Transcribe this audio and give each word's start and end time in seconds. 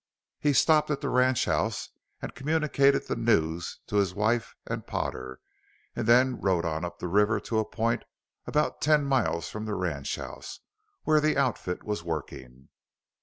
He 0.39 0.53
stopped 0.53 0.89
at 0.89 1.01
the 1.01 1.11
ranchhouse 1.11 1.89
and 2.23 2.33
communicated 2.33 3.05
the 3.05 3.15
news 3.15 3.81
to 3.85 3.97
his 3.97 4.15
wife 4.15 4.55
and 4.65 4.87
Potter 4.87 5.39
and 5.95 6.07
then 6.07 6.41
rode 6.41 6.65
on 6.65 6.83
up 6.83 6.97
the 6.97 7.07
river 7.07 7.39
to 7.41 7.59
a 7.59 7.65
point 7.69 8.05
about 8.47 8.81
ten 8.81 9.03
miles 9.05 9.47
from 9.49 9.65
the 9.65 9.75
ranchhouse 9.75 10.61
where 11.03 11.21
the 11.21 11.37
outfit 11.37 11.83
was 11.83 12.01
working. 12.03 12.69